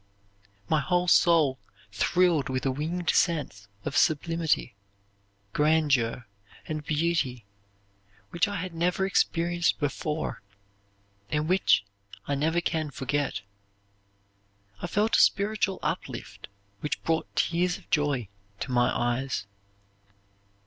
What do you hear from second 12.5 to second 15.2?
can forget. I felt a